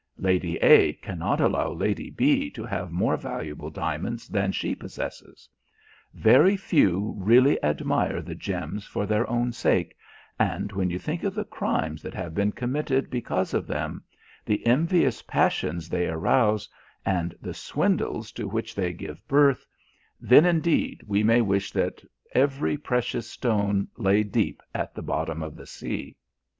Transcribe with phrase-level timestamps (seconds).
[0.17, 5.47] Lady A cannot allow Lady B to have more valuable diamonds than she possesses.
[6.11, 9.95] Very few really admire the gems for their own sake,
[10.39, 14.03] and when you think of the crimes that have been committed because of them,
[14.43, 16.67] the envious passions they arouse,
[17.05, 19.67] and the swindles to which they give birth,
[20.19, 25.55] then, indeed, we may wish that every precious stone lay deep at the bottom of
[25.55, 26.17] the sea."